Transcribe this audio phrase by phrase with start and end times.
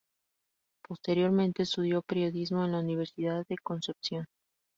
[0.83, 4.25] Posteriormente estudió periodismo en la Universidad de Concepción.